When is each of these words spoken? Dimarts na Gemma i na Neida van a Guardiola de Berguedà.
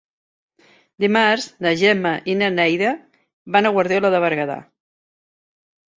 Dimarts 1.05 1.45
na 1.65 1.73
Gemma 1.83 2.13
i 2.33 2.35
na 2.39 2.49
Neida 2.55 2.95
van 3.57 3.69
a 3.69 3.73
Guardiola 3.77 4.15
de 4.17 4.23
Berguedà. 4.29 4.57